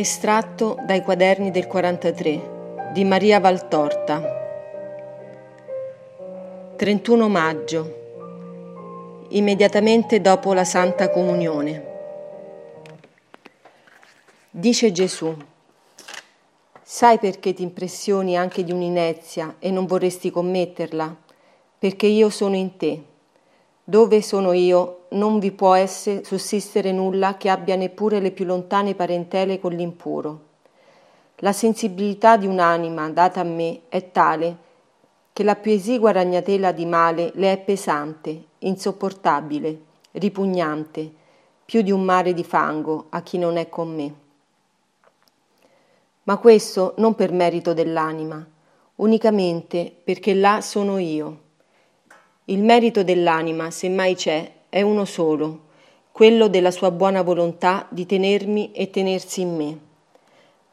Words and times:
Estratto 0.00 0.78
dai 0.86 1.02
quaderni 1.02 1.50
del 1.50 1.66
43 1.66 2.90
di 2.94 3.04
Maria 3.04 3.38
Valtorta. 3.38 4.22
31 6.74 7.28
maggio, 7.28 9.26
immediatamente 9.28 10.22
dopo 10.22 10.54
la 10.54 10.64
Santa 10.64 11.10
Comunione. 11.10 11.84
Dice 14.48 14.90
Gesù, 14.90 15.36
sai 16.80 17.18
perché 17.18 17.52
ti 17.52 17.62
impressioni 17.62 18.38
anche 18.38 18.64
di 18.64 18.72
un'inezia 18.72 19.56
e 19.58 19.70
non 19.70 19.84
vorresti 19.84 20.30
commetterla? 20.30 21.14
Perché 21.78 22.06
io 22.06 22.30
sono 22.30 22.56
in 22.56 22.78
te. 22.78 23.04
Dove 23.84 24.22
sono 24.22 24.52
io 24.52 24.99
non 25.10 25.38
vi 25.38 25.52
può 25.52 25.74
essere 25.74 26.24
sussistere 26.24 26.92
nulla 26.92 27.36
che 27.36 27.48
abbia 27.48 27.76
neppure 27.76 28.20
le 28.20 28.30
più 28.30 28.44
lontane 28.44 28.94
parentele 28.94 29.58
con 29.58 29.72
l'impuro. 29.72 30.48
La 31.36 31.52
sensibilità 31.52 32.36
di 32.36 32.46
un'anima 32.46 33.08
data 33.10 33.40
a 33.40 33.44
me 33.44 33.82
è 33.88 34.10
tale 34.10 34.56
che 35.32 35.42
la 35.42 35.56
più 35.56 35.72
esigua 35.72 36.12
ragnatela 36.12 36.72
di 36.72 36.86
male 36.86 37.30
le 37.34 37.52
è 37.52 37.58
pesante, 37.58 38.44
insopportabile, 38.58 39.80
ripugnante, 40.12 41.12
più 41.64 41.82
di 41.82 41.90
un 41.90 42.02
mare 42.02 42.34
di 42.34 42.44
fango 42.44 43.06
a 43.10 43.22
chi 43.22 43.38
non 43.38 43.56
è 43.56 43.68
con 43.68 43.94
me. 43.94 44.14
Ma 46.24 46.36
questo 46.36 46.94
non 46.98 47.14
per 47.14 47.32
merito 47.32 47.72
dell'anima, 47.72 48.46
unicamente 48.96 49.94
perché 50.04 50.34
là 50.34 50.60
sono 50.60 50.98
io 50.98 51.48
il 52.50 52.64
merito 52.64 53.04
dell'anima, 53.04 53.70
se 53.70 53.88
mai 53.88 54.16
c'è, 54.16 54.52
è 54.70 54.82
uno 54.82 55.04
solo, 55.04 55.68
quello 56.12 56.48
della 56.48 56.70
sua 56.70 56.92
buona 56.92 57.22
volontà 57.22 57.86
di 57.90 58.06
tenermi 58.06 58.70
e 58.70 58.88
tenersi 58.88 59.40
in 59.40 59.56
me. 59.56 59.78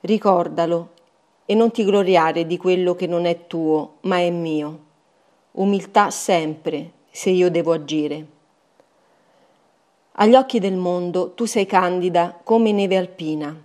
Ricordalo 0.01 0.89
e 1.45 1.55
non 1.55 1.71
ti 1.71 1.83
gloriare 1.83 2.45
di 2.45 2.57
quello 2.57 2.93
che 2.93 3.07
non 3.07 3.25
è 3.25 3.47
tuo, 3.47 3.95
ma 4.01 4.19
è 4.19 4.29
mio. 4.29 4.79
Umiltà 5.53 6.11
sempre, 6.11 6.91
se 7.09 7.31
io 7.31 7.49
devo 7.49 7.73
agire. 7.73 8.25
Agli 10.19 10.35
occhi 10.35 10.59
del 10.59 10.75
mondo 10.75 11.31
tu 11.31 11.45
sei 11.45 11.65
candida 11.65 12.39
come 12.43 12.71
neve 12.71 12.97
alpina, 12.97 13.55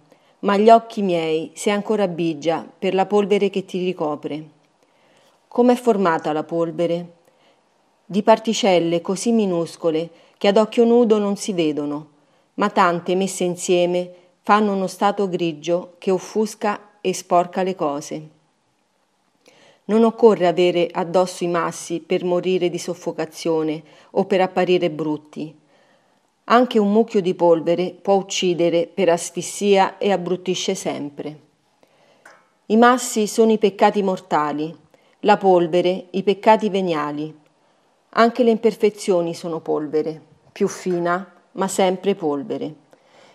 ma 0.40 0.54
agli 0.54 0.70
occhi 0.70 1.02
miei 1.02 1.50
sei 1.54 1.74
ancora 1.74 2.08
bigia 2.08 2.66
per 2.78 2.94
la 2.94 3.04
polvere 3.04 3.50
che 3.50 3.66
ti 3.66 3.84
ricopre. 3.84 4.44
Com'è 5.46 5.74
formata 5.74 6.32
la 6.32 6.44
polvere? 6.44 7.20
Di 8.12 8.22
particelle 8.22 9.00
così 9.00 9.32
minuscole 9.32 10.10
che 10.36 10.46
ad 10.48 10.58
occhio 10.58 10.84
nudo 10.84 11.16
non 11.16 11.36
si 11.36 11.54
vedono, 11.54 12.08
ma 12.54 12.68
tante 12.68 13.14
messe 13.14 13.42
insieme 13.44 14.12
fanno 14.42 14.74
uno 14.74 14.86
stato 14.86 15.30
grigio 15.30 15.94
che 15.96 16.10
offusca 16.10 16.98
e 17.00 17.14
sporca 17.14 17.62
le 17.62 17.74
cose. 17.74 18.28
Non 19.86 20.04
occorre 20.04 20.46
avere 20.46 20.90
addosso 20.92 21.42
i 21.42 21.48
massi 21.48 22.00
per 22.00 22.22
morire 22.22 22.68
di 22.68 22.76
soffocazione 22.76 23.82
o 24.10 24.26
per 24.26 24.42
apparire 24.42 24.90
brutti. 24.90 25.58
Anche 26.44 26.78
un 26.78 26.92
mucchio 26.92 27.22
di 27.22 27.32
polvere 27.32 27.96
può 28.02 28.16
uccidere 28.16 28.90
per 28.92 29.08
asfissia 29.08 29.96
e 29.96 30.12
abbruttisce 30.12 30.74
sempre. 30.74 31.38
I 32.66 32.76
massi 32.76 33.26
sono 33.26 33.52
i 33.52 33.58
peccati 33.58 34.02
mortali, 34.02 34.76
la 35.20 35.38
polvere 35.38 36.08
i 36.10 36.22
peccati 36.22 36.68
veniali. 36.68 37.40
Anche 38.14 38.42
le 38.42 38.50
imperfezioni 38.50 39.32
sono 39.32 39.60
polvere, 39.60 40.20
più 40.52 40.68
fina, 40.68 41.32
ma 41.52 41.66
sempre 41.66 42.14
polvere. 42.14 42.74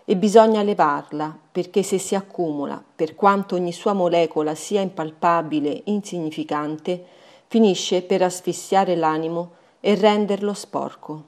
E 0.06 0.16
bisogna 0.16 0.62
levarla, 0.62 1.36
perché 1.52 1.82
se 1.82 1.98
si 1.98 2.14
accumula, 2.14 2.84
per 2.96 3.16
quanto 3.16 3.56
ogni 3.56 3.72
sua 3.72 3.94
molecola 3.94 4.54
sia 4.54 4.82
impalpabile, 4.82 5.82
insignificante, 5.86 7.04
finisce 7.48 8.04
per 8.04 8.22
asfissiare 8.22 8.96
l'animo 8.96 9.54
e 9.80 9.96
renderlo 9.96 10.54
sporco. 10.54 11.24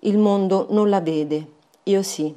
Il 0.00 0.18
mondo 0.18 0.66
non 0.68 0.90
la 0.90 1.00
vede, 1.00 1.52
io 1.84 2.02
sì. 2.02 2.34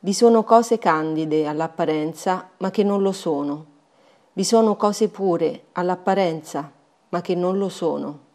Vi 0.00 0.12
sono 0.12 0.42
cose 0.42 0.78
candide 0.78 1.46
all'apparenza, 1.46 2.50
ma 2.56 2.72
che 2.72 2.82
non 2.82 3.00
lo 3.00 3.12
sono. 3.12 3.64
Vi 4.32 4.42
sono 4.42 4.74
cose 4.74 5.08
pure 5.08 5.66
all'apparenza, 5.74 6.68
ma 7.10 7.20
che 7.20 7.36
non 7.36 7.58
lo 7.58 7.68
sono 7.68 8.30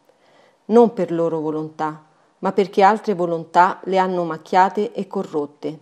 non 0.67 0.93
per 0.93 1.11
loro 1.11 1.39
volontà, 1.39 2.03
ma 2.39 2.51
perché 2.51 2.83
altre 2.83 3.13
volontà 3.13 3.79
le 3.83 3.97
hanno 3.97 4.23
macchiate 4.23 4.93
e 4.93 5.07
corrotte. 5.07 5.79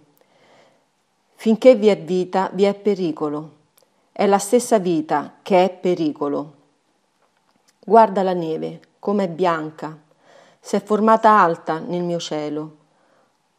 Finché 1.35 1.75
vi 1.75 1.88
è 1.88 1.97
vita, 1.97 2.50
vi 2.53 2.63
è 2.63 2.73
pericolo. 2.73 3.51
È 4.12 4.25
la 4.25 4.40
stessa 4.40 4.79
vita 4.79 5.35
che 5.41 5.66
è 5.66 5.69
pericolo. 5.69 6.53
Guarda 7.79 8.23
la 8.23 8.34
neve, 8.34 8.79
com'è 9.00 9.28
bianca, 9.28 9.97
si 10.59 10.75
è 10.75 10.81
formata 10.81 11.29
alta 11.29 11.78
nel 11.78 12.02
mio 12.02 12.19
cielo. 12.19 12.78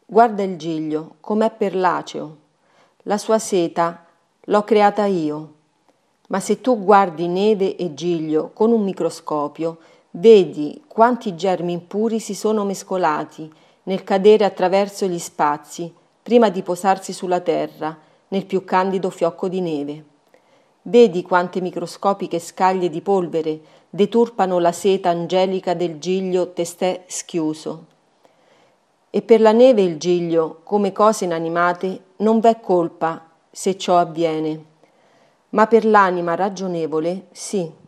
Guarda 0.05 0.43
il 0.43 0.57
giglio, 0.57 1.17
com'è 1.21 1.51
perlaceo. 1.51 2.37
La 3.03 3.19
sua 3.19 3.39
seta 3.39 4.05
l'ho 4.41 4.65
creata 4.65 5.05
io. 5.05 5.53
Ma 6.29 6.41
se 6.41 6.61
tu 6.61 6.83
guardi 6.83 7.29
neve 7.29 7.77
e 7.77 7.95
giglio 7.95 8.51
con 8.53 8.73
un 8.73 8.83
microscopio, 8.83 9.79
Vedi 10.19 10.83
quanti 10.89 11.35
germi 11.35 11.73
impuri 11.73 12.21
si 12.21 12.35
sono 12.35 12.65
mescolati 12.65 13.53
nel 13.83 14.03
cadere 14.03 14.47
attraverso 14.47 15.07
gli 15.07 15.19
spazi 15.19 15.93
prima 16.23 16.49
di 16.49 16.63
posarsi 16.63 17.13
sulla 17.13 17.41
terra 17.41 17.95
nel 18.29 18.47
più 18.47 18.65
candido 18.65 19.11
fiocco 19.11 19.47
di 19.47 19.61
neve. 19.61 20.05
Vedi 20.83 21.21
quante 21.21 21.61
microscopiche 21.61 22.39
scaglie 22.39 22.89
di 22.89 23.03
polvere 23.03 23.61
deturpano 23.91 24.59
la 24.59 24.73
seta 24.73 25.11
angelica 25.11 25.75
del 25.75 25.99
giglio 25.99 26.51
testè 26.51 27.05
schiuso. 27.07 27.85
E 29.11 29.21
per 29.21 29.43
la 29.43 29.53
neve 29.53 29.83
il 29.83 29.99
giglio, 29.99 30.61
come 30.63 30.93
cose 30.93 31.27
inanimate, 31.27 32.05
non 32.17 32.41
v'è 32.41 32.59
colpa 32.61 33.23
se 33.51 33.77
ciò 33.77 33.99
avviene, 33.99 34.65
ma 35.51 35.67
per 35.67 35.85
l'anima 35.85 36.35
ragionevole 36.35 37.27
sì. 37.33 37.85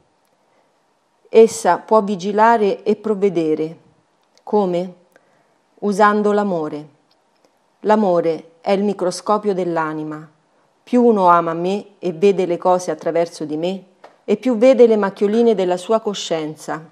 Essa 1.31 1.77
può 1.77 2.00
vigilare 2.00 2.83
e 2.84 2.97
provvedere. 2.97 3.77
Come? 4.43 4.94
Usando 5.81 6.33
l'amore. 6.33 6.89
L'amore 7.81 8.53
è 8.62 8.72
il 8.72 8.83
microscopio 8.83 9.53
dell'anima. 9.53 10.27
Più 10.83 11.05
uno 11.05 11.27
ama 11.27 11.53
me 11.53 11.97
e 11.99 12.15
vede 12.15 12.47
le 12.47 12.56
cose 12.56 12.91
attraverso 12.91 13.44
di 13.44 13.59
me, 13.59 13.84
e 14.25 14.38
più 14.38 14.56
vede 14.56 14.87
le 14.87 14.97
macchioline 14.97 15.55
della 15.55 15.77
sua 15.77 16.00
coscienza. 16.00 16.83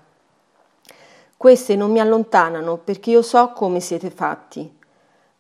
Queste 1.35 1.75
non 1.75 1.91
mi 1.91 2.01
allontanano 2.01 2.77
perché 2.77 3.13
io 3.13 3.23
so 3.23 3.53
come 3.53 3.81
siete 3.81 4.11
fatti, 4.11 4.71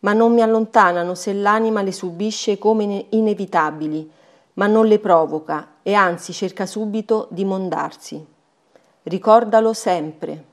ma 0.01 0.15
non 0.15 0.33
mi 0.33 0.41
allontanano 0.41 1.15
se 1.15 1.35
l'anima 1.35 1.83
le 1.83 1.93
subisce 1.93 2.57
come 2.57 3.05
inevitabili, 3.11 4.11
ma 4.55 4.67
non 4.67 4.87
le 4.87 4.99
provoca 4.99 5.75
e 5.83 5.93
anzi 5.93 6.33
cerca 6.33 6.65
subito 6.65 7.29
di 7.31 7.45
mondarsi 7.45 8.35
ricordalo 9.07 9.73
sempre. 9.73 10.45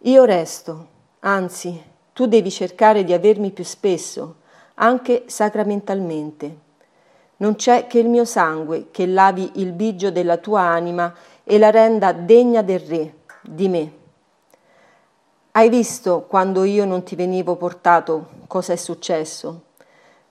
Io 0.00 0.24
resto, 0.24 0.86
anzi, 1.20 1.82
tu 2.12 2.26
devi 2.26 2.50
cercare 2.50 3.02
di 3.02 3.12
avermi 3.12 3.50
più 3.50 3.64
spesso, 3.64 4.36
anche 4.74 5.24
sacramentalmente. 5.26 6.64
Non 7.38 7.56
c'è 7.56 7.86
che 7.86 7.98
il 7.98 8.08
mio 8.08 8.24
sangue 8.24 8.88
che 8.90 9.06
lavi 9.06 9.52
il 9.54 9.72
bigio 9.72 10.10
della 10.10 10.36
tua 10.36 10.60
anima 10.60 11.12
e 11.42 11.58
la 11.58 11.70
renda 11.70 12.12
degna 12.12 12.62
del 12.62 12.80
Re, 12.80 13.14
di 13.42 13.68
me. 13.68 13.92
Hai 15.52 15.68
visto 15.68 16.22
quando 16.28 16.64
io 16.64 16.84
non 16.84 17.02
ti 17.02 17.16
venivo 17.16 17.56
portato 17.56 18.28
cosa 18.46 18.74
è 18.74 18.76
successo? 18.76 19.62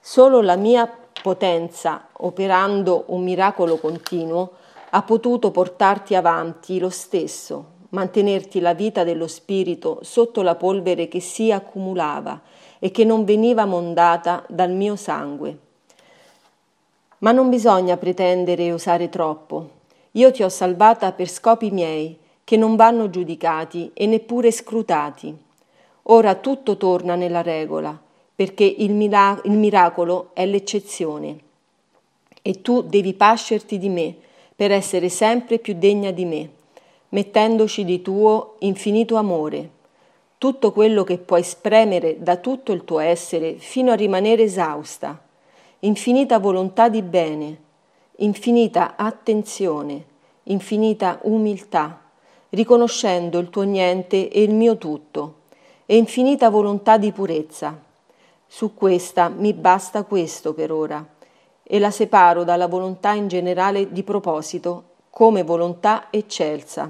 Solo 0.00 0.40
la 0.40 0.56
mia 0.56 0.90
potenza, 1.22 2.08
operando 2.12 3.04
un 3.08 3.22
miracolo 3.22 3.76
continuo, 3.76 4.52
ha 4.96 5.02
potuto 5.02 5.50
portarti 5.50 6.14
avanti 6.14 6.78
lo 6.78 6.88
stesso, 6.88 7.64
mantenerti 7.90 8.60
la 8.60 8.72
vita 8.72 9.04
dello 9.04 9.26
spirito 9.26 9.98
sotto 10.00 10.40
la 10.40 10.54
polvere 10.54 11.06
che 11.06 11.20
si 11.20 11.52
accumulava 11.52 12.40
e 12.78 12.90
che 12.90 13.04
non 13.04 13.26
veniva 13.26 13.66
mondata 13.66 14.42
dal 14.48 14.70
mio 14.70 14.96
sangue. 14.96 15.58
Ma 17.18 17.30
non 17.30 17.50
bisogna 17.50 17.98
pretendere 17.98 18.64
e 18.64 18.72
usare 18.72 19.10
troppo. 19.10 19.68
Io 20.12 20.30
ti 20.30 20.42
ho 20.42 20.48
salvata 20.48 21.12
per 21.12 21.28
scopi 21.28 21.70
miei, 21.70 22.18
che 22.42 22.56
non 22.56 22.74
vanno 22.74 23.10
giudicati 23.10 23.90
e 23.92 24.06
neppure 24.06 24.50
scrutati. 24.50 25.36
Ora 26.04 26.36
tutto 26.36 26.78
torna 26.78 27.16
nella 27.16 27.42
regola, 27.42 28.00
perché 28.34 28.64
il, 28.64 28.94
mira- 28.94 29.38
il 29.44 29.58
miracolo 29.58 30.30
è 30.32 30.46
l'eccezione. 30.46 31.38
E 32.40 32.62
tu 32.62 32.80
devi 32.80 33.12
pascerti 33.12 33.78
di 33.78 33.88
me, 33.90 34.16
per 34.56 34.72
essere 34.72 35.10
sempre 35.10 35.58
più 35.58 35.74
degna 35.74 36.10
di 36.10 36.24
me, 36.24 36.50
mettendoci 37.10 37.84
di 37.84 38.00
tuo 38.00 38.54
infinito 38.60 39.16
amore, 39.16 39.70
tutto 40.38 40.72
quello 40.72 41.04
che 41.04 41.18
puoi 41.18 41.42
spremere 41.42 42.22
da 42.22 42.36
tutto 42.36 42.72
il 42.72 42.84
tuo 42.84 42.98
essere 42.98 43.54
fino 43.58 43.92
a 43.92 43.96
rimanere 43.96 44.42
esausta, 44.42 45.22
infinita 45.80 46.38
volontà 46.38 46.88
di 46.88 47.02
bene, 47.02 47.58
infinita 48.16 48.96
attenzione, 48.96 50.04
infinita 50.44 51.18
umiltà, 51.22 52.00
riconoscendo 52.50 53.38
il 53.38 53.50
tuo 53.50 53.62
niente 53.62 54.30
e 54.30 54.42
il 54.42 54.54
mio 54.54 54.78
tutto, 54.78 55.34
e 55.84 55.96
infinita 55.96 56.48
volontà 56.48 56.96
di 56.96 57.12
purezza. 57.12 57.78
Su 58.46 58.74
questa 58.74 59.28
mi 59.28 59.52
basta 59.52 60.04
questo 60.04 60.54
per 60.54 60.72
ora, 60.72 61.06
e 61.68 61.78
la 61.80 61.90
separo 61.90 62.44
dalla 62.44 62.68
volontà 62.68 63.12
in 63.12 63.26
generale 63.26 63.90
di 63.92 64.04
proposito 64.04 64.84
come 65.10 65.42
volontà 65.42 66.06
eccelsa. 66.10 66.88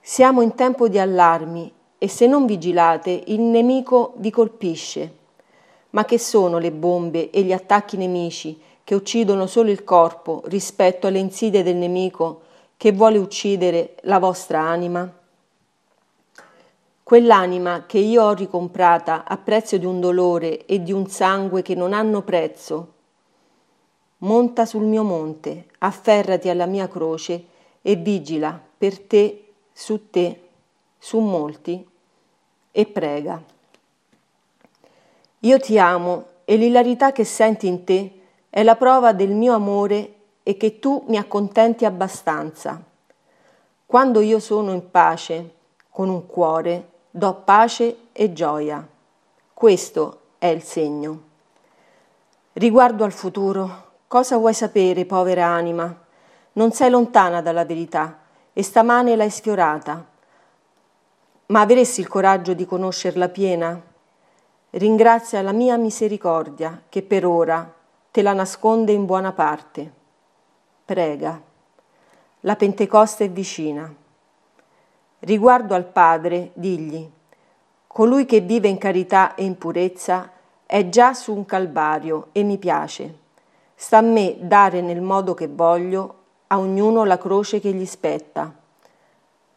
Siamo 0.00 0.40
in 0.42 0.54
tempo 0.56 0.88
di 0.88 0.98
allarmi 0.98 1.72
e 1.98 2.08
se 2.08 2.26
non 2.26 2.46
vigilate 2.46 3.22
il 3.26 3.40
nemico 3.40 4.14
vi 4.16 4.30
colpisce. 4.30 5.16
Ma 5.90 6.04
che 6.04 6.18
sono 6.18 6.58
le 6.58 6.72
bombe 6.72 7.30
e 7.30 7.42
gli 7.42 7.52
attacchi 7.52 7.96
nemici 7.96 8.60
che 8.82 8.96
uccidono 8.96 9.46
solo 9.46 9.70
il 9.70 9.84
corpo 9.84 10.42
rispetto 10.46 11.06
alle 11.06 11.20
insidie 11.20 11.62
del 11.62 11.76
nemico 11.76 12.40
che 12.76 12.90
vuole 12.90 13.18
uccidere 13.18 13.94
la 14.02 14.18
vostra 14.18 14.58
anima? 14.58 15.08
Quell'anima 17.04 17.84
che 17.86 17.98
io 17.98 18.24
ho 18.24 18.32
ricomprata 18.32 19.24
a 19.24 19.36
prezzo 19.36 19.76
di 19.76 19.84
un 19.84 20.00
dolore 20.00 20.64
e 20.66 20.82
di 20.82 20.90
un 20.92 21.06
sangue 21.06 21.62
che 21.62 21.76
non 21.76 21.92
hanno 21.92 22.22
prezzo. 22.22 22.94
Monta 24.22 24.66
sul 24.66 24.84
mio 24.84 25.02
monte, 25.02 25.66
afferrati 25.78 26.48
alla 26.48 26.66
mia 26.66 26.88
croce 26.88 27.44
e 27.82 27.96
vigila 27.96 28.60
per 28.78 29.00
te, 29.00 29.52
su 29.72 30.10
te, 30.10 30.48
su 30.98 31.18
molti 31.18 31.84
e 32.70 32.86
prega. 32.86 33.42
Io 35.40 35.58
ti 35.58 35.76
amo 35.76 36.26
e 36.44 36.56
l'ilarità 36.56 37.10
che 37.10 37.24
senti 37.24 37.66
in 37.66 37.82
te 37.82 38.20
è 38.48 38.62
la 38.62 38.76
prova 38.76 39.12
del 39.12 39.32
mio 39.32 39.54
amore 39.54 40.14
e 40.44 40.56
che 40.56 40.78
tu 40.78 41.04
mi 41.08 41.16
accontenti 41.16 41.84
abbastanza. 41.84 42.80
Quando 43.84 44.20
io 44.20 44.38
sono 44.38 44.72
in 44.72 44.88
pace 44.90 45.54
con 45.90 46.08
un 46.08 46.26
cuore, 46.26 46.90
do 47.10 47.34
pace 47.44 47.96
e 48.12 48.32
gioia. 48.32 48.86
Questo 49.52 50.20
è 50.38 50.46
il 50.46 50.62
segno. 50.62 51.22
Riguardo 52.52 53.02
al 53.02 53.12
futuro, 53.12 53.90
cosa 54.12 54.36
vuoi 54.36 54.52
sapere, 54.52 55.06
povera 55.06 55.46
anima? 55.46 55.90
Non 56.52 56.72
sei 56.72 56.90
lontana 56.90 57.40
dalla 57.40 57.64
verità 57.64 58.18
e 58.52 58.62
stamane 58.62 59.16
l'hai 59.16 59.30
sfiorata. 59.30 60.04
Ma 61.46 61.60
avresti 61.62 62.02
il 62.02 62.08
coraggio 62.08 62.52
di 62.52 62.66
conoscerla 62.66 63.30
piena? 63.30 63.80
Ringrazia 64.68 65.40
la 65.40 65.52
mia 65.52 65.78
misericordia 65.78 66.82
che 66.90 67.00
per 67.00 67.24
ora 67.24 67.72
te 68.10 68.20
la 68.20 68.34
nasconde 68.34 68.92
in 68.92 69.06
buona 69.06 69.32
parte. 69.32 69.90
Prega. 70.84 71.40
La 72.40 72.56
Pentecoste 72.56 73.24
è 73.24 73.30
vicina. 73.30 73.90
Riguardo 75.20 75.74
al 75.74 75.86
Padre, 75.86 76.50
digli, 76.52 77.10
colui 77.86 78.26
che 78.26 78.40
vive 78.40 78.68
in 78.68 78.76
carità 78.76 79.34
e 79.34 79.44
in 79.44 79.56
purezza 79.56 80.30
è 80.66 80.90
già 80.90 81.14
su 81.14 81.34
un 81.34 81.46
calvario 81.46 82.28
e 82.32 82.42
mi 82.42 82.58
piace. 82.58 83.20
Sta 83.82 83.96
a 83.96 84.00
me 84.00 84.36
dare 84.38 84.80
nel 84.80 85.00
modo 85.00 85.34
che 85.34 85.48
voglio 85.48 86.14
a 86.46 86.60
ognuno 86.60 87.02
la 87.02 87.18
croce 87.18 87.58
che 87.58 87.72
gli 87.72 87.84
spetta. 87.84 88.54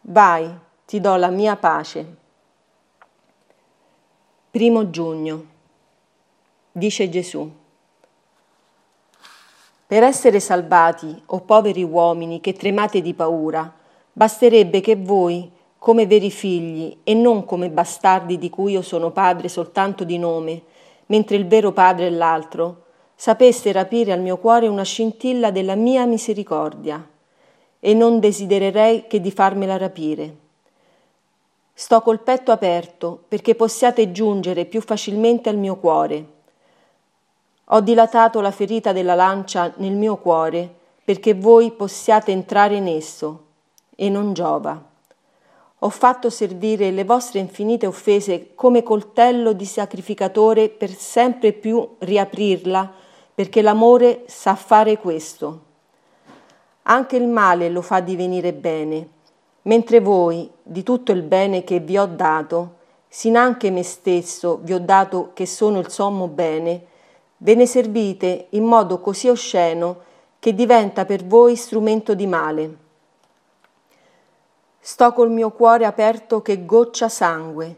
Vai, 0.00 0.52
ti 0.84 1.00
do 1.00 1.14
la 1.14 1.28
mia 1.28 1.54
pace. 1.54 2.16
Primo 4.50 4.90
giugno. 4.90 5.44
Dice 6.72 7.08
Gesù. 7.08 7.48
Per 9.86 10.02
essere 10.02 10.40
salvati, 10.40 11.22
o 11.26 11.42
poveri 11.42 11.84
uomini 11.84 12.40
che 12.40 12.52
tremate 12.52 13.00
di 13.00 13.14
paura, 13.14 13.72
basterebbe 14.12 14.80
che 14.80 14.96
voi, 14.96 15.48
come 15.78 16.04
veri 16.08 16.32
figli 16.32 16.98
e 17.04 17.14
non 17.14 17.44
come 17.44 17.70
bastardi 17.70 18.38
di 18.38 18.50
cui 18.50 18.72
io 18.72 18.82
sono 18.82 19.12
padre 19.12 19.46
soltanto 19.46 20.02
di 20.02 20.18
nome, 20.18 20.62
mentre 21.06 21.36
il 21.36 21.46
vero 21.46 21.70
padre 21.70 22.08
è 22.08 22.10
l'altro, 22.10 22.85
sapeste 23.16 23.72
rapire 23.72 24.12
al 24.12 24.20
mio 24.20 24.36
cuore 24.36 24.68
una 24.68 24.84
scintilla 24.84 25.50
della 25.50 25.74
mia 25.74 26.04
misericordia, 26.04 27.04
e 27.80 27.94
non 27.94 28.20
desidererei 28.20 29.06
che 29.06 29.20
di 29.20 29.30
farmela 29.30 29.78
rapire. 29.78 30.36
Sto 31.72 32.00
col 32.02 32.20
petto 32.20 32.52
aperto 32.52 33.24
perché 33.26 33.54
possiate 33.54 34.12
giungere 34.12 34.64
più 34.64 34.80
facilmente 34.80 35.48
al 35.48 35.56
mio 35.56 35.76
cuore. 35.76 36.26
Ho 37.70 37.80
dilatato 37.80 38.40
la 38.40 38.50
ferita 38.50 38.92
della 38.92 39.14
lancia 39.14 39.72
nel 39.76 39.94
mio 39.94 40.16
cuore 40.16 40.72
perché 41.04 41.34
voi 41.34 41.70
possiate 41.72 42.32
entrare 42.32 42.76
in 42.76 42.86
esso, 42.86 43.44
e 43.94 44.08
non 44.08 44.32
giova. 44.32 44.82
Ho 45.80 45.88
fatto 45.88 46.30
servire 46.30 46.90
le 46.90 47.04
vostre 47.04 47.38
infinite 47.38 47.86
offese 47.86 48.54
come 48.54 48.82
coltello 48.82 49.52
di 49.52 49.66
sacrificatore 49.66 50.68
per 50.68 50.90
sempre 50.90 51.52
più 51.52 51.96
riaprirla, 51.98 52.92
perché 53.36 53.62
l'amore 53.62 54.24
sa 54.26 54.56
fare 54.56 54.98
questo. 54.98 55.60
Anche 56.88 57.16
il 57.16 57.28
male 57.28 57.68
lo 57.68 57.82
fa 57.82 58.00
divenire 58.00 58.52
bene 58.52 59.14
mentre 59.66 60.00
voi, 60.00 60.50
di 60.62 60.82
tutto 60.82 61.12
il 61.12 61.22
bene 61.22 61.64
che 61.64 61.80
vi 61.80 61.98
ho 61.98 62.06
dato, 62.06 62.74
sinanche 63.08 63.70
me 63.70 63.82
stesso 63.82 64.60
vi 64.62 64.72
ho 64.72 64.80
dato 64.80 65.30
che 65.34 65.46
sono 65.46 65.78
il 65.78 65.90
sommo 65.90 66.28
bene, 66.28 66.86
ve 67.38 67.54
ne 67.54 67.66
servite 67.66 68.46
in 68.50 68.64
modo 68.64 69.00
così 69.00 69.28
osceno 69.28 70.04
che 70.38 70.54
diventa 70.54 71.04
per 71.04 71.24
voi 71.24 71.56
strumento 71.56 72.14
di 72.14 72.26
male. 72.26 72.76
Sto 74.78 75.12
col 75.12 75.30
mio 75.30 75.50
cuore 75.50 75.84
aperto 75.84 76.42
che 76.42 76.64
goccia 76.64 77.08
sangue, 77.08 77.76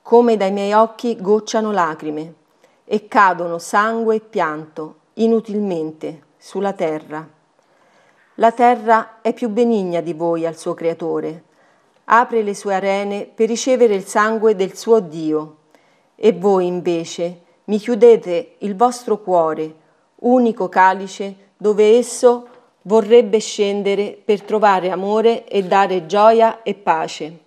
come 0.00 0.38
dai 0.38 0.52
miei 0.52 0.72
occhi 0.72 1.20
gocciano 1.20 1.70
lacrime, 1.70 2.34
e 2.92 3.06
cadono 3.06 3.58
sangue 3.58 4.16
e 4.16 4.20
pianto 4.20 4.96
inutilmente 5.14 6.22
sulla 6.36 6.72
terra. 6.72 7.24
La 8.34 8.50
terra 8.50 9.20
è 9.20 9.32
più 9.32 9.48
benigna 9.48 10.00
di 10.00 10.12
voi 10.12 10.44
al 10.44 10.56
suo 10.56 10.74
creatore. 10.74 11.44
Apre 12.06 12.42
le 12.42 12.52
sue 12.52 12.74
arene 12.74 13.30
per 13.32 13.46
ricevere 13.46 13.94
il 13.94 14.04
sangue 14.06 14.56
del 14.56 14.76
suo 14.76 14.98
Dio. 14.98 15.58
E 16.16 16.32
voi 16.32 16.66
invece 16.66 17.42
mi 17.66 17.78
chiudete 17.78 18.56
il 18.58 18.74
vostro 18.74 19.20
cuore, 19.20 19.72
unico 20.16 20.68
calice 20.68 21.50
dove 21.56 21.96
esso 21.96 22.48
vorrebbe 22.82 23.38
scendere 23.38 24.20
per 24.24 24.42
trovare 24.42 24.90
amore 24.90 25.46
e 25.46 25.62
dare 25.62 26.06
gioia 26.06 26.64
e 26.64 26.74
pace. 26.74 27.38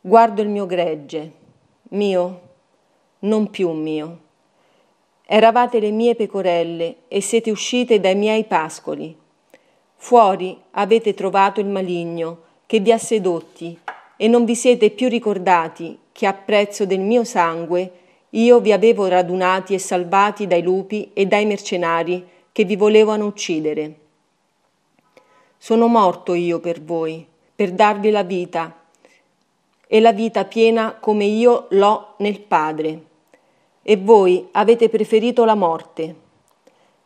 Guardo 0.00 0.42
il 0.42 0.48
mio 0.48 0.66
gregge, 0.66 1.32
mio, 1.90 2.46
non 3.20 3.50
più 3.50 3.70
mio. 3.70 4.18
Eravate 5.26 5.80
le 5.80 5.90
mie 5.90 6.14
pecorelle 6.14 6.96
e 7.08 7.20
siete 7.20 7.50
uscite 7.50 8.00
dai 8.00 8.14
miei 8.14 8.44
pascoli. 8.44 9.16
Fuori 9.96 10.56
avete 10.72 11.14
trovato 11.14 11.60
il 11.60 11.66
maligno 11.66 12.42
che 12.66 12.78
vi 12.80 12.92
ha 12.92 12.98
sedotti 12.98 13.78
e 14.16 14.28
non 14.28 14.44
vi 14.44 14.54
siete 14.54 14.90
più 14.90 15.08
ricordati 15.08 15.98
che 16.12 16.26
a 16.26 16.32
prezzo 16.32 16.86
del 16.86 17.00
mio 17.00 17.24
sangue 17.24 17.92
io 18.30 18.60
vi 18.60 18.72
avevo 18.72 19.06
radunati 19.06 19.74
e 19.74 19.78
salvati 19.78 20.46
dai 20.46 20.62
lupi 20.62 21.10
e 21.12 21.26
dai 21.26 21.46
mercenari 21.46 22.26
che 22.52 22.64
vi 22.64 22.76
volevano 22.76 23.26
uccidere. 23.26 23.94
Sono 25.56 25.88
morto 25.88 26.34
io 26.34 26.60
per 26.60 26.80
voi, 26.82 27.26
per 27.54 27.72
darvi 27.72 28.10
la 28.10 28.22
vita, 28.22 28.78
e 29.90 30.00
la 30.00 30.12
vita 30.12 30.44
piena 30.44 30.94
come 30.94 31.24
io 31.24 31.66
l'ho 31.70 32.14
nel 32.18 32.40
Padre. 32.40 33.07
E 33.90 33.96
voi 33.96 34.46
avete 34.52 34.90
preferito 34.90 35.46
la 35.46 35.54
morte. 35.54 36.14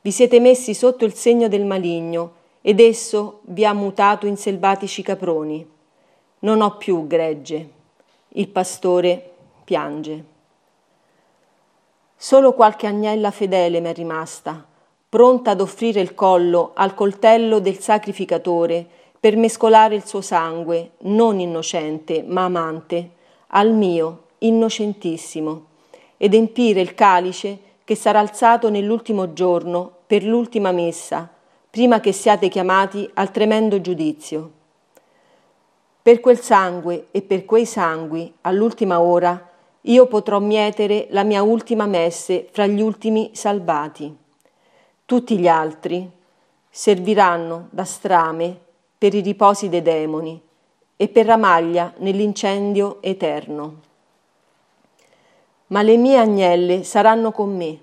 Vi 0.01 0.11
siete 0.11 0.41
messi 0.41 0.75
sotto 0.75 1.05
il 1.05 1.15
segno 1.15 1.47
del 1.47 1.65
maligno, 1.65 2.33
ed 2.61 2.81
esso 2.81 3.43
vi 3.43 3.65
ha 3.65 3.73
mutato 3.73 4.27
in 4.27 4.37
selvatici 4.37 5.01
caproni. 5.01 5.65
Non 6.41 6.61
ho 6.61 6.77
più 6.79 7.07
gregge. 7.07 7.71
Il 8.31 8.49
pastore 8.49 9.31
piange. 9.63 10.25
Solo 12.17 12.53
qualche 12.53 12.89
agnella 12.89 13.31
fedele 13.31 13.79
mi 13.79 13.91
è 13.91 13.95
rimasta, 13.95 14.67
pronta 15.09 15.53
ad 15.53 15.61
offrire 15.61 16.01
il 16.01 16.17
collo 16.17 16.73
al 16.75 16.95
coltello 16.95 17.61
del 17.61 17.79
sacrificatore 17.79 18.85
per 19.21 19.37
mescolare 19.37 19.95
il 19.95 20.05
suo 20.05 20.21
sangue, 20.21 20.95
non 21.03 21.39
innocente 21.39 22.25
ma 22.27 22.43
amante, 22.43 23.11
al 23.51 23.73
mio, 23.73 24.23
innocentissimo, 24.39 25.71
ed 26.23 26.35
empire 26.35 26.81
il 26.81 26.95
calice 26.95 27.59
che 27.83 27.97
sarà 27.97 28.21
alzato 28.21 28.71
nell'ultimo 28.71 29.33
giorno 29.33 29.91
per 30.07 30.23
l'ultima 30.23 30.71
messa, 30.71 31.29
prima 31.69 31.99
che 31.99 32.13
siate 32.13 32.47
chiamati 32.47 33.11
al 33.15 33.33
tremendo 33.33 33.81
giudizio. 33.81 34.53
Per 36.01 36.21
quel 36.21 36.39
sangue 36.39 37.09
e 37.11 37.23
per 37.23 37.45
quei 37.45 37.67
sangui, 37.67 38.33
all'ultima 38.43 39.01
ora, 39.01 39.51
io 39.81 40.07
potrò 40.07 40.39
mietere 40.39 41.09
la 41.11 41.25
mia 41.25 41.43
ultima 41.43 41.87
messe 41.87 42.47
fra 42.53 42.67
gli 42.67 42.81
ultimi 42.81 43.31
salvati. 43.33 44.17
Tutti 45.05 45.37
gli 45.37 45.49
altri 45.49 46.09
serviranno 46.71 47.67
da 47.71 47.85
strame 47.85 48.57
per 48.97 49.13
i 49.13 49.23
riposi 49.23 49.69
dei 49.69 49.83
demoni 49.83 50.41
e 50.97 51.09
per 51.09 51.27
ramaglia 51.27 51.93
nell'incendio 51.97 53.03
eterno. 53.03 53.91
Ma 55.73 55.81
le 55.81 55.97
mie 55.97 56.19
agnelle 56.19 56.85
saranno 56.85 57.33
con 57.33 57.57
me, 57.57 57.79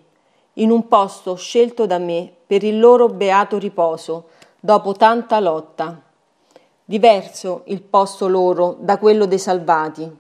in 0.54 0.70
un 0.70 0.88
posto 0.88 1.34
scelto 1.34 1.88
da 1.88 1.98
me 1.98 2.32
per 2.46 2.64
il 2.64 2.80
loro 2.80 3.08
beato 3.08 3.58
riposo, 3.58 4.26
dopo 4.60 4.94
tanta 4.94 5.40
lotta. 5.40 6.00
Diverso 6.86 7.64
il 7.66 7.82
posto 7.82 8.28
loro 8.28 8.78
da 8.80 9.00
quello 9.00 9.26
dei 9.26 9.40
salvati. 9.40 10.18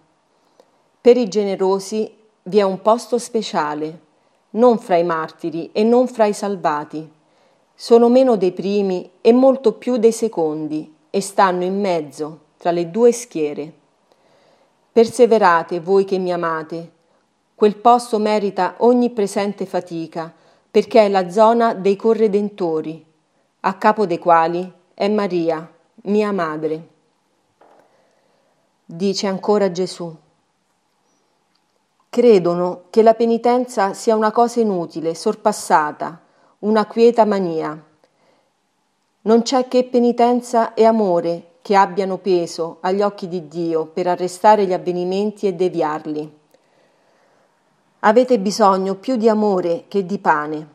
Per 0.99 1.15
i 1.15 1.27
generosi 1.27 2.11
vi 2.41 2.57
è 2.57 2.63
un 2.63 2.81
posto 2.81 3.19
speciale, 3.19 3.99
non 4.51 4.79
fra 4.79 4.97
i 4.97 5.03
martiri 5.03 5.69
e 5.71 5.83
non 5.83 6.07
fra 6.07 6.25
i 6.25 6.33
salvati. 6.33 7.07
Sono 7.75 8.09
meno 8.09 8.35
dei 8.35 8.51
primi 8.51 9.11
e 9.21 9.31
molto 9.31 9.73
più 9.73 9.97
dei 9.97 10.11
secondi 10.11 10.91
e 11.11 11.21
stanno 11.21 11.63
in 11.63 11.79
mezzo 11.79 12.39
tra 12.57 12.71
le 12.71 12.89
due 12.89 13.11
schiere. 13.11 13.71
Perseverate 14.91 15.79
voi 15.79 16.03
che 16.03 16.17
mi 16.17 16.33
amate. 16.33 16.97
Quel 17.59 17.75
posto 17.75 18.19
merita 18.19 18.75
ogni 18.77 19.09
presente 19.09 19.65
fatica, 19.65 20.33
perché 20.71 21.01
è 21.01 21.09
la 21.09 21.29
zona 21.29 21.73
dei 21.73 21.97
corredentori, 21.97 23.05
a 23.59 23.73
capo 23.73 24.05
dei 24.05 24.17
quali 24.17 24.71
è 24.93 25.09
Maria, 25.09 25.69
mia 26.03 26.31
madre. 26.31 26.87
Dice 28.85 29.27
ancora 29.27 29.73
Gesù. 29.73 30.15
Credono 32.07 32.83
che 32.89 33.01
la 33.01 33.13
penitenza 33.13 33.91
sia 33.91 34.15
una 34.15 34.31
cosa 34.31 34.61
inutile, 34.61 35.13
sorpassata, 35.13 36.17
una 36.59 36.85
quieta 36.85 37.25
mania. 37.25 37.77
Non 39.23 39.41
c'è 39.41 39.67
che 39.67 39.83
penitenza 39.83 40.73
e 40.73 40.85
amore 40.85 41.55
che 41.61 41.75
abbiano 41.75 42.19
peso 42.19 42.77
agli 42.79 43.01
occhi 43.01 43.27
di 43.27 43.49
Dio 43.49 43.85
per 43.87 44.07
arrestare 44.07 44.65
gli 44.65 44.71
avvenimenti 44.71 45.45
e 45.45 45.55
deviarli. 45.55 46.38
Avete 47.99 48.39
bisogno 48.39 48.95
più 48.95 49.15
di 49.15 49.27
amore 49.27 49.85
che 49.87 50.05
di 50.05 50.19
pane, 50.19 50.67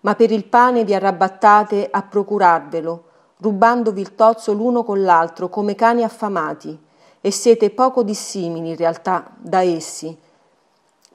ma 0.00 0.14
per 0.14 0.30
il 0.30 0.44
pane 0.44 0.84
vi 0.84 0.94
arrabattate 0.94 1.88
a 1.90 2.02
procurarvelo, 2.02 3.04
rubandovi 3.38 4.00
il 4.00 4.14
tozzo 4.14 4.52
l'uno 4.52 4.84
con 4.84 5.02
l'altro 5.02 5.48
come 5.48 5.74
cani 5.74 6.02
affamati, 6.02 6.78
e 7.20 7.30
siete 7.30 7.70
poco 7.70 8.02
dissimili 8.02 8.70
in 8.70 8.76
realtà 8.76 9.30
da 9.36 9.62
essi, 9.62 10.16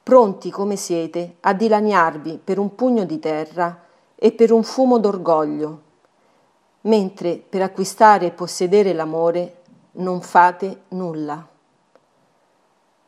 pronti 0.02 0.50
come 0.50 0.76
siete 0.76 1.36
a 1.40 1.52
dilaniarvi 1.52 2.40
per 2.44 2.58
un 2.58 2.74
pugno 2.74 3.04
di 3.04 3.18
terra 3.18 3.82
e 4.14 4.32
per 4.32 4.52
un 4.52 4.62
fumo 4.62 4.98
d'orgoglio 4.98 5.84
mentre 6.86 7.36
per 7.36 7.62
acquistare 7.62 8.26
e 8.26 8.30
possedere 8.30 8.92
l'amore 8.92 9.62
non 9.92 10.20
fate 10.20 10.82
nulla. 10.88 11.46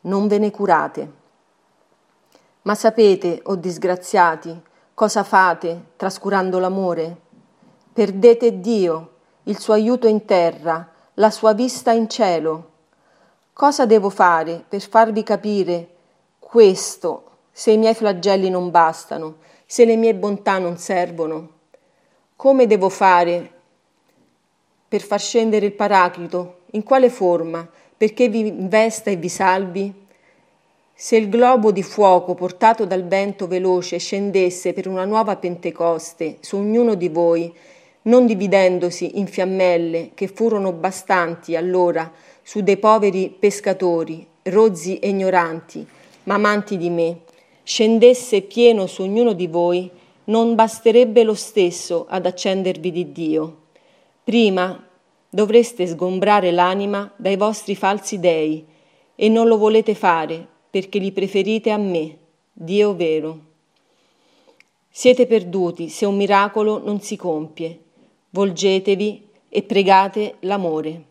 Non 0.01 0.27
ve 0.27 0.37
ne 0.37 0.51
curate. 0.51 1.11
Ma 2.69 2.75
sapete, 2.75 3.39
o 3.45 3.53
oh 3.53 3.55
disgraziati, 3.55 4.55
cosa 4.93 5.23
fate 5.23 5.85
trascurando 5.95 6.59
l'amore? 6.59 7.17
Perdete 7.91 8.59
Dio, 8.59 9.13
il 9.45 9.57
suo 9.57 9.73
aiuto 9.73 10.05
in 10.05 10.23
terra, 10.23 10.87
la 11.15 11.31
sua 11.31 11.53
vista 11.53 11.91
in 11.93 12.07
cielo. 12.07 12.69
Cosa 13.53 13.87
devo 13.87 14.11
fare 14.11 14.63
per 14.69 14.87
farvi 14.87 15.23
capire 15.23 15.95
questo 16.37 17.23
se 17.51 17.71
i 17.71 17.77
miei 17.79 17.95
flagelli 17.95 18.51
non 18.51 18.69
bastano, 18.69 19.37
se 19.65 19.83
le 19.83 19.95
mie 19.95 20.13
bontà 20.13 20.59
non 20.59 20.77
servono? 20.77 21.49
Come 22.35 22.67
devo 22.67 22.89
fare 22.89 23.51
per 24.87 25.01
far 25.01 25.19
scendere 25.19 25.65
il 25.65 25.73
Paraclito? 25.73 26.59
In 26.73 26.83
quale 26.83 27.09
forma? 27.09 27.67
Perché 27.97 28.29
vi 28.29 28.45
investa 28.45 29.09
e 29.09 29.15
vi 29.15 29.27
salvi? 29.27 30.07
Se 31.01 31.15
il 31.15 31.29
globo 31.29 31.71
di 31.71 31.81
fuoco 31.81 32.33
portato 32.33 32.83
dal 32.83 33.05
vento 33.07 33.47
veloce 33.47 33.99
scendesse 33.99 34.73
per 34.73 34.85
una 34.85 35.05
nuova 35.05 35.37
Pentecoste 35.37 36.39
su 36.41 36.57
ognuno 36.57 36.95
di 36.95 37.07
voi, 37.07 37.49
non 38.01 38.25
dividendosi 38.25 39.17
in 39.17 39.25
fiammelle 39.27 40.11
che 40.13 40.27
furono 40.27 40.73
bastanti 40.73 41.55
allora 41.55 42.11
su 42.43 42.59
dei 42.59 42.75
poveri 42.75 43.29
pescatori, 43.29 44.27
rozzi 44.43 44.99
e 44.99 45.07
ignoranti, 45.07 45.87
ma 46.23 46.33
amanti 46.33 46.75
di 46.75 46.89
me, 46.89 47.19
scendesse 47.63 48.41
pieno 48.41 48.85
su 48.85 49.03
ognuno 49.03 49.31
di 49.31 49.47
voi, 49.47 49.89
non 50.25 50.53
basterebbe 50.53 51.23
lo 51.23 51.33
stesso 51.33 52.07
ad 52.09 52.25
accendervi 52.25 52.91
di 52.91 53.11
Dio. 53.13 53.57
Prima 54.21 54.85
dovreste 55.29 55.87
sgombrare 55.87 56.51
l'anima 56.51 57.09
dai 57.15 57.37
vostri 57.37 57.73
falsi 57.73 58.19
dei 58.19 58.65
e 59.15 59.29
non 59.29 59.47
lo 59.47 59.57
volete 59.57 59.95
fare 59.95 60.57
perché 60.69 60.99
li 60.99 61.11
preferite 61.11 61.71
a 61.71 61.77
me, 61.77 62.17
Dio 62.53 62.95
vero. 62.95 63.47
Siete 64.89 65.27
perduti 65.27 65.89
se 65.89 66.05
un 66.05 66.15
miracolo 66.15 66.83
non 66.83 66.99
si 67.01 67.15
compie. 67.15 67.83
Volgetevi 68.31 69.27
e 69.49 69.63
pregate 69.63 70.35
l'amore. 70.41 71.08